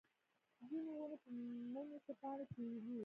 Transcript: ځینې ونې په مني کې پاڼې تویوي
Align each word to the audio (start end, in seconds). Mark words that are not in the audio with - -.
ځینې 0.67 0.91
ونې 0.99 1.17
په 1.23 1.29
مني 1.73 1.97
کې 2.05 2.13
پاڼې 2.21 2.45
تویوي 2.51 2.97